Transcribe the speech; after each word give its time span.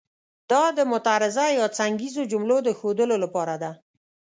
دا 0.51 0.63
د 0.77 0.79
معترضه 0.91 1.45
یا 1.59 1.67
څنګیزو 1.79 2.21
جملو 2.31 2.57
د 2.63 2.69
ښودلو 2.79 3.15
لپاره 3.23 3.55
ده. 3.63 3.71